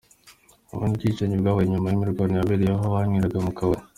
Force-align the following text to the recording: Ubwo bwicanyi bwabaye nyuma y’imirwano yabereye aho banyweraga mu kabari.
Ubwo 0.71 0.85
bwicanyi 0.95 1.35
bwabaye 1.41 1.67
nyuma 1.71 1.87
y’imirwano 1.89 2.33
yabereye 2.35 2.71
aho 2.75 2.85
banyweraga 2.93 3.39
mu 3.45 3.51
kabari. 3.57 3.83